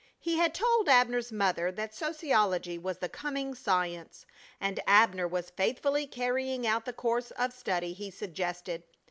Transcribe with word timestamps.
He 0.19 0.37
had 0.37 0.55
told 0.55 0.89
Abner's 0.89 1.31
mother 1.31 1.71
that 1.73 1.93
sociology 1.93 2.79
was 2.79 2.97
the 2.97 3.07
coming 3.07 3.53
science, 3.53 4.25
and 4.59 4.79
Abner 4.87 5.27
was 5.27 5.51
faithfully 5.51 6.07
carrying 6.07 6.65
out 6.65 6.85
the 6.85 6.91
course 6.93 7.29
of 7.29 7.53
study 7.53 7.93
he 7.93 8.09
suggested. 8.09 8.81